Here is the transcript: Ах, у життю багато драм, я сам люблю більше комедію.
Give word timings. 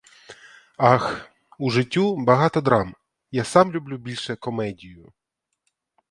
Ах, 0.77 1.29
у 1.59 1.69
життю 1.69 2.15
багато 2.17 2.61
драм, 2.61 2.95
я 3.31 3.43
сам 3.43 3.71
люблю 3.71 3.97
більше 3.97 4.35
комедію. 4.35 5.13